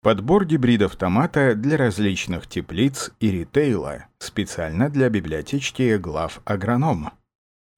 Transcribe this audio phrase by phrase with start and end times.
[0.00, 7.10] Подбор гибридов томата для различных теплиц и ритейла, специально для библиотечки глав агроном.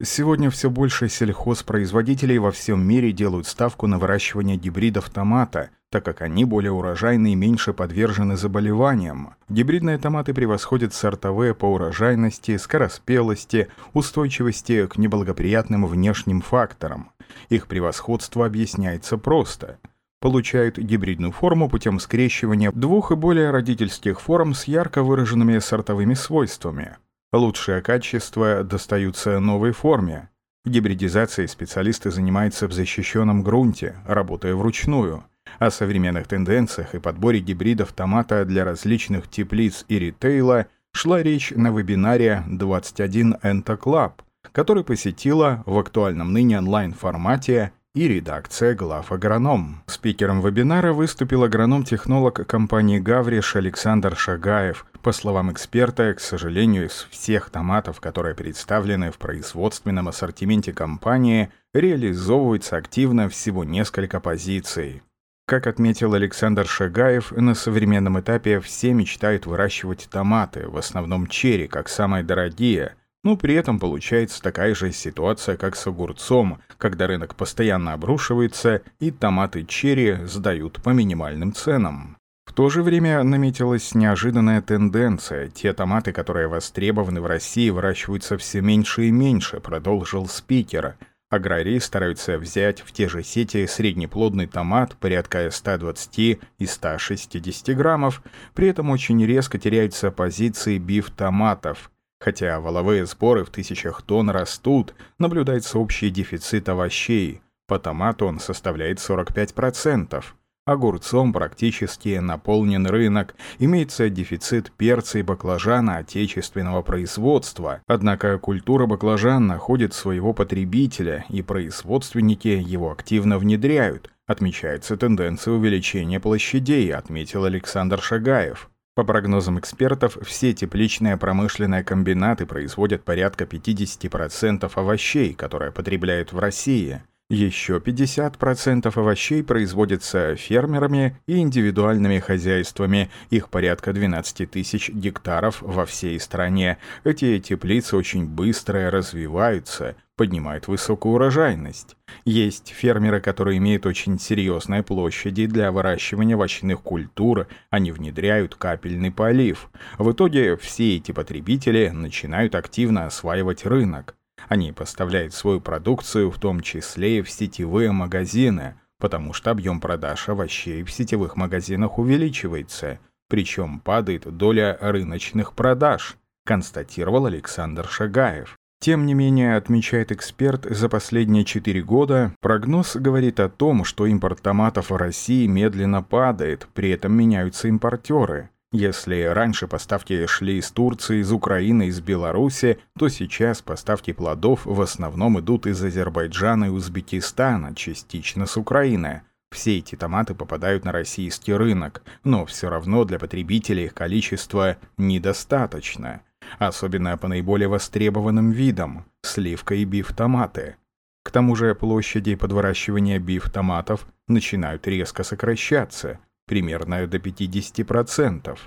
[0.03, 6.21] Сегодня все больше сельхозпроизводителей во всем мире делают ставку на выращивание гибридов томата, так как
[6.21, 9.34] они более урожайны и меньше подвержены заболеваниям.
[9.48, 17.12] Гибридные томаты превосходят сортовые по урожайности, скороспелости, устойчивости к неблагоприятным внешним факторам.
[17.48, 19.79] Их превосходство объясняется просто–
[20.21, 26.98] получают гибридную форму путем скрещивания двух и более родительских форм с ярко выраженными сортовыми свойствами.
[27.33, 30.29] Лучшее качество достаются новой форме.
[30.65, 35.24] Гибридизацией специалисты занимаются в защищенном грунте, работая вручную.
[35.59, 41.71] О современных тенденциях и подборе гибридов томата для различных теплиц и ритейла шла речь на
[41.71, 44.12] вебинаре 21 Enta Club,
[44.52, 49.83] который посетила в актуальном ныне онлайн-формате и редакция глав агроном.
[49.87, 54.87] Спикером вебинара выступил агроном-технолог компании «Гавриш» Александр Шагаев.
[55.03, 62.77] По словам эксперта, к сожалению, из всех томатов, которые представлены в производственном ассортименте компании, реализовывается
[62.77, 65.03] активно всего несколько позиций.
[65.47, 71.88] Как отметил Александр Шагаев, на современном этапе все мечтают выращивать томаты, в основном черри, как
[71.88, 77.93] самые дорогие– но при этом получается такая же ситуация, как с огурцом, когда рынок постоянно
[77.93, 82.16] обрушивается и томаты черри сдают по минимальным ценам.
[82.47, 85.48] В то же время наметилась неожиданная тенденция.
[85.48, 90.97] Те томаты, которые востребованы в России, выращиваются все меньше и меньше, продолжил спикер.
[91.28, 98.21] Аграрии стараются взять в те же сети среднеплодный томат порядка 120 и 160 граммов,
[98.53, 105.78] при этом очень резко теряются позиции биф-томатов– Хотя воловые сборы в тысячах тонн растут, наблюдается
[105.78, 107.41] общий дефицит овощей.
[107.66, 110.22] По томату он составляет 45%.
[110.66, 117.81] Огурцом практически наполнен рынок, имеется дефицит перца и баклажана отечественного производства.
[117.87, 124.10] Однако культура баклажан находит своего потребителя, и производственники его активно внедряют.
[124.26, 128.69] Отмечается тенденция увеличения площадей, отметил Александр Шагаев.
[128.94, 137.02] По прогнозам экспертов, все тепличные промышленные комбинаты производят порядка 50% овощей, которые потребляют в России.
[137.30, 146.19] Еще 50% овощей производятся фермерами и индивидуальными хозяйствами, их порядка 12 тысяч гектаров во всей
[146.19, 146.78] стране.
[147.04, 151.96] Эти теплицы очень быстро развиваются, поднимают высокую урожайность.
[152.24, 159.70] Есть фермеры, которые имеют очень серьезные площади для выращивания овощных культур, они внедряют капельный полив.
[159.98, 164.16] В итоге все эти потребители начинают активно осваивать рынок.
[164.48, 170.28] Они поставляют свою продукцию, в том числе и в сетевые магазины, потому что объем продаж
[170.28, 178.56] овощей в сетевых магазинах увеличивается, причем падает доля рыночных продаж, констатировал Александр Шагаев.
[178.80, 184.40] Тем не менее, отмечает эксперт, за последние 4 года прогноз говорит о том, что импорт
[184.40, 188.48] томатов в России медленно падает, при этом меняются импортеры.
[188.72, 194.81] Если раньше поставки шли из Турции, из Украины, из Беларуси, то сейчас поставки плодов в
[194.81, 199.22] основном идут из Азербайджана и Узбекистана, частично с Украины.
[199.50, 206.20] Все эти томаты попадают на российский рынок, но все равно для потребителей их количество недостаточно.
[206.60, 210.76] Особенно по наиболее востребованным видам– сливка и биф-томаты.
[211.25, 216.20] К тому же площади под выращивание биф-томатов начинают резко сокращаться–
[216.50, 218.59] примерно до 50%.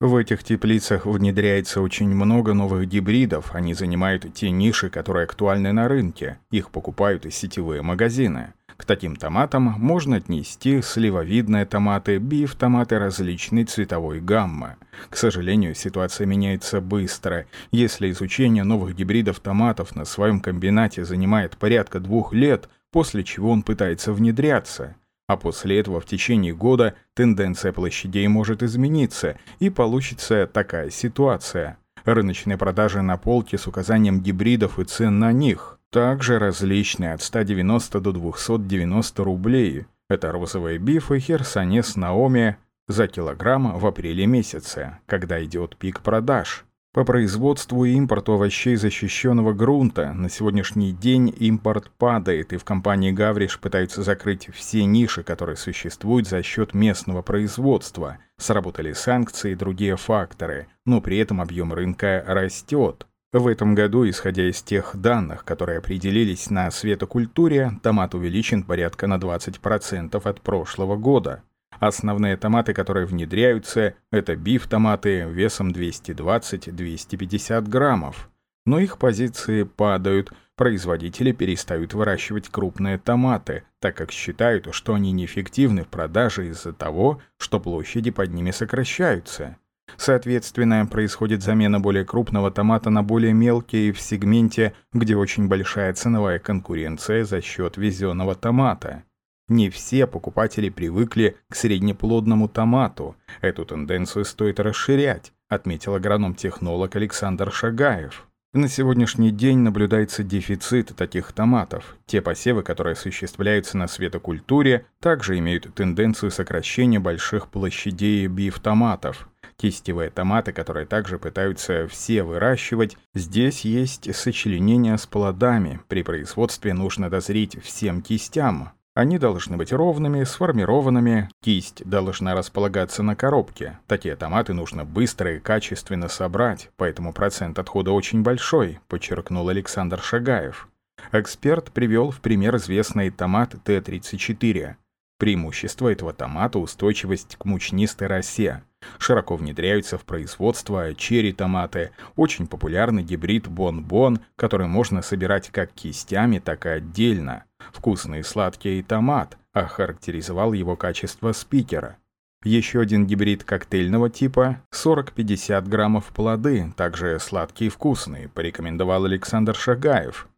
[0.00, 5.86] В этих теплицах внедряется очень много новых гибридов, они занимают те ниши, которые актуальны на
[5.86, 8.54] рынке, их покупают и сетевые магазины.
[8.78, 14.76] К таким томатам можно отнести сливовидные томаты, биф-томаты различной цветовой гаммы.
[15.10, 17.44] К сожалению, ситуация меняется быстро.
[17.70, 23.62] Если изучение новых гибридов томатов на своем комбинате занимает порядка двух лет, после чего он
[23.62, 30.90] пытается внедряться, а после этого в течение года тенденция площадей может измениться, и получится такая
[30.90, 31.78] ситуация.
[32.04, 38.00] Рыночные продажи на полке с указанием гибридов и цен на них также различные от 190
[38.00, 39.86] до 290 рублей.
[40.10, 42.56] Это розовые бифы Херсонес Наоми
[42.88, 46.64] за килограмм в апреле месяце, когда идет пик продаж.
[46.94, 53.10] По производству и импорту овощей защищенного грунта на сегодняшний день импорт падает, и в компании
[53.10, 58.18] «Гавриш» пытаются закрыть все ниши, которые существуют за счет местного производства.
[58.36, 63.08] Сработали санкции и другие факторы, но при этом объем рынка растет.
[63.32, 69.16] В этом году, исходя из тех данных, которые определились на светокультуре, томат увеличен порядка на
[69.16, 71.42] 20% от прошлого года.
[71.80, 78.30] Основные томаты, которые внедряются, это биф-томаты весом 220-250 граммов.
[78.66, 85.84] Но их позиции падают, производители перестают выращивать крупные томаты, так как считают, что они неэффективны
[85.84, 89.58] в продаже из-за того, что площади под ними сокращаются.
[89.98, 96.38] Соответственно, происходит замена более крупного томата на более мелкий в сегменте, где очень большая ценовая
[96.38, 99.04] конкуренция за счет везенного томата.
[99.48, 103.14] Не все покупатели привыкли к среднеплодному томату.
[103.42, 108.26] Эту тенденцию стоит расширять, отметил агроном-технолог Александр Шагаев.
[108.54, 111.96] На сегодняшний день наблюдается дефицит таких томатов.
[112.06, 119.28] Те посевы, которые осуществляются на светокультуре, также имеют тенденцию сокращения больших площадей биф-томатов.
[119.56, 125.80] Кистевые томаты, которые также пытаются все выращивать, здесь есть сочленение с плодами.
[125.88, 128.72] При производстве нужно дозрить всем кистям.
[128.94, 133.80] Они должны быть ровными, сформированными, кисть должна располагаться на коробке.
[133.88, 140.68] Такие томаты нужно быстро и качественно собрать, поэтому процент отхода очень большой, подчеркнул Александр Шагаев.
[141.10, 144.76] Эксперт привел в пример известный томат Т-34.
[145.18, 148.62] Преимущество этого томата– устойчивость к мучнистой росе.
[148.98, 156.66] Широко внедряются в производство черри-томаты, очень популярный гибрид бон-бон, который можно собирать как кистями, так
[156.66, 157.44] и отдельно.
[157.72, 161.96] Вкусный сладкий томат, охарактеризовал его качество спикера.
[162.44, 170.28] Еще один гибрид коктейльного типа 40-50 граммов плоды, также сладкий и вкусный, порекомендовал Александр Шагаев.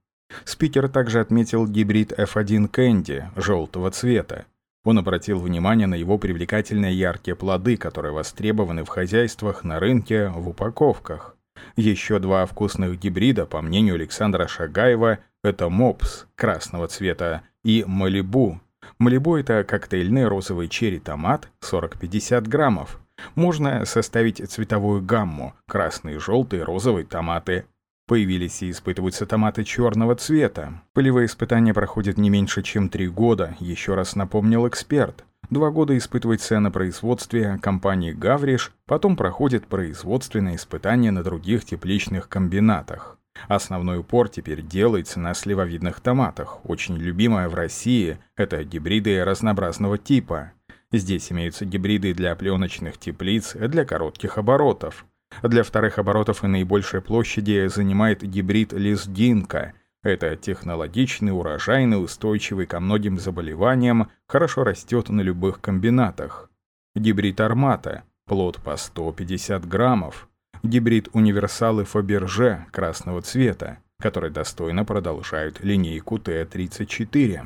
[0.45, 4.47] Спикер также отметил гибрид F1 Candy желтого цвета.
[4.85, 10.49] Он обратил внимание на его привлекательные яркие плоды, которые востребованы в хозяйствах, на рынке, в
[10.49, 11.36] упаковках.
[11.77, 18.61] Еще два вкусных гибрида, по мнению Александра Шагаева, это мопс красного цвета и малибу.
[18.99, 23.01] Малибу– это коктейльный розовый черри-томат 40-50 граммов.
[23.35, 27.65] Можно составить цветовую гамму– красный, желтый, розовый томаты–
[28.07, 30.81] Появились и испытываются томаты черного цвета.
[30.93, 35.25] Полевые испытания проходят не меньше, чем три года, еще раз напомнил эксперт.
[35.51, 43.19] Два года испытывается на производстве компании «Гавриш», потом проходит производственные испытания на других тепличных комбинатах.
[43.49, 46.59] Основной упор теперь делается на сливовидных томатах.
[46.65, 50.53] Очень любимая в России– это гибриды разнообразного типа.
[50.91, 55.05] Здесь имеются гибриды для пленочных теплиц, для коротких оборотов.
[55.43, 59.75] Для вторых оборотов и наибольшей площади занимает гибрид лиздинка.
[60.07, 66.49] Это технологичный, урожайный, устойчивый ко многим заболеваниям, хорошо растет на любых комбинатах.
[66.95, 70.29] Гибрид армата, плод по 150 граммов.
[70.63, 77.45] Гибрид универсалы Фаберже красного цвета, который достойно продолжают линейку Т-34.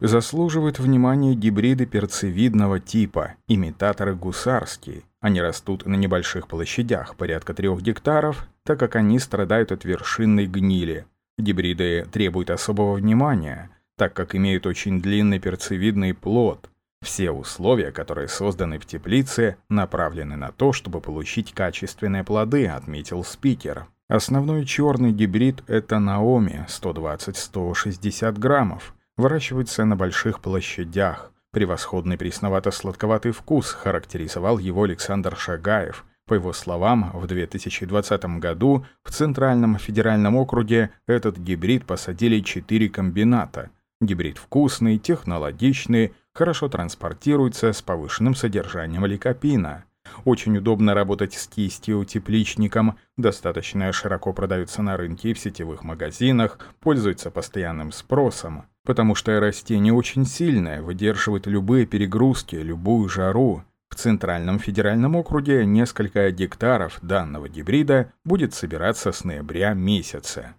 [0.00, 5.04] Заслуживают внимания гибриды перцевидного типа, имитаторы гусарские.
[5.20, 11.06] Они растут на небольших площадях, порядка трех гектаров, так как они страдают от вершинной гнили.
[11.40, 16.70] Гибриды требуют особого внимания, так как имеют очень длинный перцевидный плод.
[17.02, 23.86] Все условия, которые созданы в теплице, направлены на то, чтобы получить качественные плоды, отметил спикер.
[24.08, 31.30] Основной черный гибрид– это Наоми 120-160 граммов– Выращивается на больших площадях.
[31.50, 36.06] Превосходный пресновато-сладковатый вкус характеризовал его Александр Шагаев.
[36.30, 43.70] По его словам, в 2020 году в Центральном федеральном округе этот гибрид посадили 4 комбината.
[44.00, 49.86] Гибрид вкусный, технологичный, хорошо транспортируется с повышенным содержанием ликопина.
[50.24, 56.60] Очень удобно работать с кистью тепличником, достаточно широко продается на рынке и в сетевых магазинах,
[56.78, 58.66] пользуется постоянным спросом.
[58.84, 63.62] потому что растение очень сильное, выдерживает любые перегрузки, любую жару.
[63.90, 70.54] В Центральном федеральном округе несколько гектаров данного гибрида будет собираться с ноября месяца.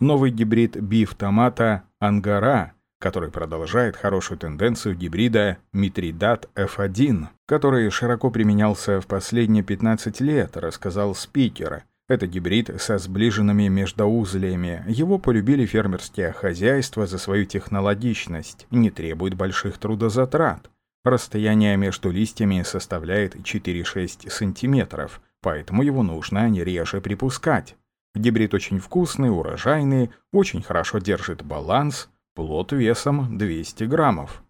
[0.00, 9.06] Новый гибрид биф-томата «Ангара» который продолжает хорошую тенденцию гибрида Митридат F1, который широко применялся в
[9.06, 11.84] последние 15 лет, рассказал спикер.
[12.08, 14.84] Это гибрид со сближенными междоузлиями.
[14.88, 20.70] Его полюбили фермерские хозяйства за свою технологичность, не требует больших трудозатрат.
[21.04, 27.76] Расстояние между листьями составляет 4-6 сантиметров, поэтому его нужно не реже припускать.
[28.14, 34.42] Гибрид очень вкусный, урожайный, очень хорошо держит баланс, Плод весом 200 граммов.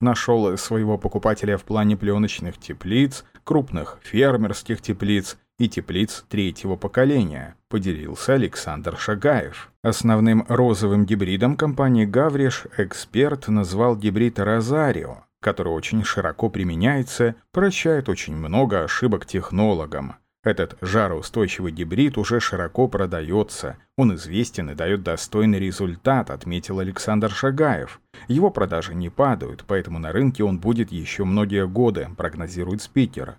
[0.00, 8.34] Нашел своего покупателя в плане пленочных теплиц, крупных фермерских теплиц и теплиц третьего поколения, поделился
[8.34, 9.72] Александр Шагаев.
[9.82, 18.34] Основным розовым гибридом компании «Гавриш» эксперт назвал гибрид «Розарио», который очень широко применяется, прощает очень
[18.34, 20.14] много ошибок технологам.
[20.42, 23.76] Этот жароустойчивый гибрид уже широко продается.
[23.98, 28.00] Он известен и дает достойный результат, отметил Александр Шагаев.
[28.26, 33.36] Его продажи не падают, поэтому на рынке он будет еще многие годы, прогнозирует спикер.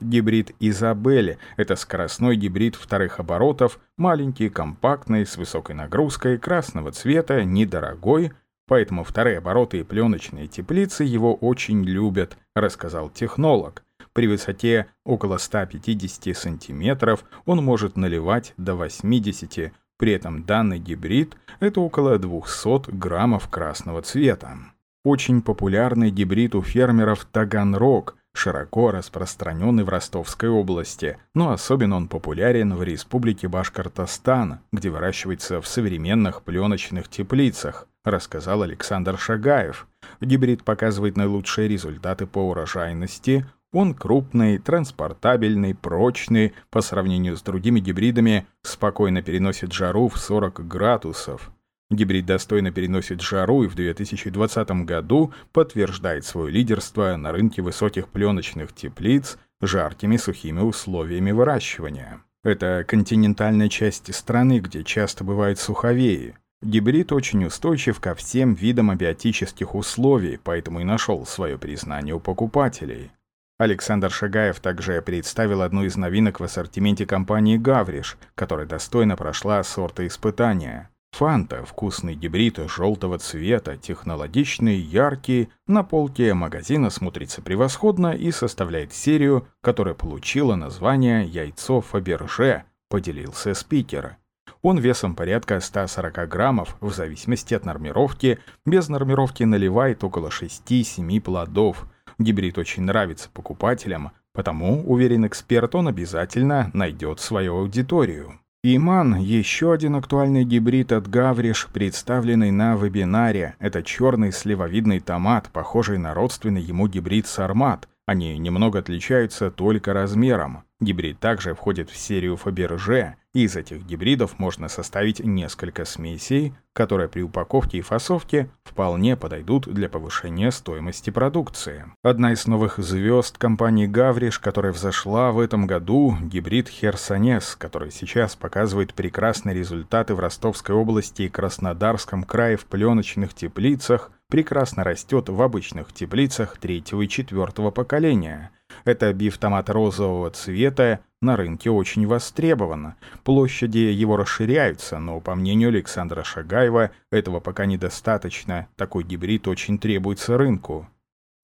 [0.00, 8.32] Гибрид Изабелли– это скоростной гибрид вторых оборотов, маленький, компактный, с высокой нагрузкой, красного цвета, недорогой,
[8.66, 13.84] поэтому вторые обороты и пленочные теплицы его очень любят, рассказал технолог.
[14.12, 21.80] При высоте около 150 сантиметров он может наливать до 80 при этом данный гибрид– это
[21.80, 24.58] около 200 граммов красного цвета.
[25.04, 32.74] Очень популярный гибрид у фермеров Таганрог, широко распространенный в Ростовской области, но особенно он популярен
[32.74, 39.86] в республике Башкортостан, где выращивается в современных пленочных теплицах, рассказал Александр Шагаев.
[40.20, 48.46] Гибрид показывает наилучшие результаты по урожайности, он крупный, транспортабельный, прочный, по сравнению с другими гибридами,
[48.60, 51.50] спокойно переносит жару в 40 градусов.
[51.90, 58.74] Гибрид достойно переносит жару и в 2020 году подтверждает свое лидерство на рынке высоких пленочных
[58.74, 62.22] теплиц жаркими сухими условиями выращивания.
[62.44, 66.36] Это континентальная часть страны, где часто бывают суховеи.
[66.62, 73.10] Гибрид очень устойчив ко всем видам абиотических условий, поэтому и нашел свое признание у покупателей.
[73.58, 80.06] Александр Шагаев также представил одну из новинок в ассортименте компании «Гавриш», которая достойно прошла сорта
[80.06, 80.88] испытания.
[81.12, 89.46] Фанта– вкусный гибрид желтого цвета, технологичный, яркий, на полке магазина смотрится превосходно и составляет серию,
[89.60, 94.16] которая получила название «Яйцо Фаберже», поделился спикер.
[94.62, 101.86] Он весом порядка 140 граммов, в зависимости от нормировки, без нормировки наливает около 6-7 плодов–
[102.18, 108.38] Гибрид очень нравится покупателям, потому, уверен эксперт, он обязательно найдет свою аудиторию.
[108.64, 113.56] Иман– еще один актуальный гибрид от Гавриш, представленный на вебинаре.
[113.58, 117.88] Это черный сливовидный томат, похожий на родственный ему гибрид Сармат.
[118.06, 120.62] Они немного отличаются только размером.
[120.82, 127.08] Гибрид также входит в серию Фаберже, и из этих гибридов можно составить несколько смесей, которые
[127.08, 131.84] при упаковке и фасовке вполне подойдут для повышения стоимости продукции.
[132.02, 138.34] Одна из новых звезд компании Гавриш, которая взошла в этом году, гибрид Херсонес, который сейчас
[138.34, 145.40] показывает прекрасные результаты в Ростовской области и Краснодарском крае в пленочных теплицах, прекрасно растет в
[145.40, 148.50] обычных теплицах третьего и четвертого поколения–
[148.84, 152.94] это бифтомат розового цвета на рынке очень востребован.
[153.24, 158.66] Площади его расширяются, но, по мнению Александра Шагаева, этого пока недостаточно.
[158.76, 160.88] Такой гибрид очень требуется рынку.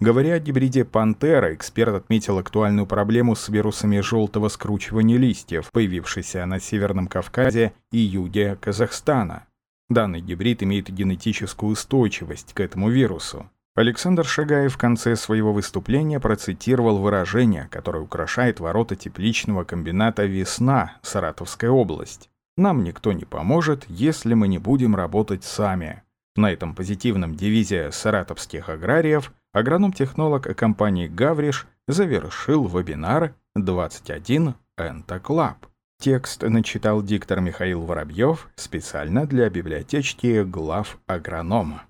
[0.00, 6.60] Говоря о гибриде «Пантера», эксперт отметил актуальную проблему с вирусами желтого скручивания листьев, появившейся на
[6.60, 9.46] Северном Кавказе и юге Казахстана.
[9.88, 13.50] Данный гибрид имеет генетическую устойчивость к этому вирусу.
[13.78, 21.70] Александр Шагаев в конце своего выступления процитировал выражение, которое украшает ворота тепличного комбината «Весна», Саратовская
[21.70, 22.28] область.
[22.56, 26.02] «Нам никто не поможет, если мы не будем работать сами».
[26.34, 35.66] На этом позитивном девизе саратовских аграриев агроном-технолог компании «Гавриш» завершил вебинар 21 Энта Club.
[36.00, 41.84] Текст начитал диктор Михаил Воробьев специально для библиотечки глав агронома.